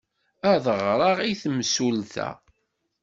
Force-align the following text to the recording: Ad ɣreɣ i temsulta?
Ad 0.51 0.65
ɣreɣ 0.81 1.17
i 1.21 1.33
temsulta? 1.41 2.29